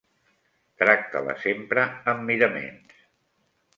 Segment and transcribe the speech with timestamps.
[0.83, 1.83] Tracta-la sempre
[2.15, 3.05] am miraments